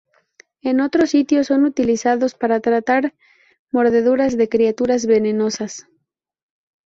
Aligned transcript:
En 0.63 0.81
otros 0.81 1.11
sitios 1.11 1.45
son 1.45 1.63
utilizados 1.63 2.33
para 2.33 2.59
tratar 2.59 3.13
mordeduras 3.71 4.35
de 4.35 4.49
criaturas 4.49 5.05
venenosas. 5.05 5.85